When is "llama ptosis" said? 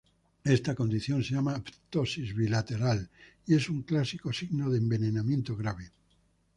1.35-2.33